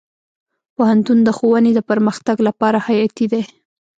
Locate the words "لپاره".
2.47-2.77